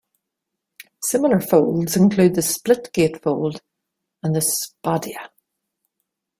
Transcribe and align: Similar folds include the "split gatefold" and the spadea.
Similar 1.03 1.39
folds 1.41 1.95
include 1.95 2.33
the 2.33 2.41
"split 2.41 2.89
gatefold" 2.91 3.59
and 4.23 4.35
the 4.35 4.39
spadea. 4.39 5.29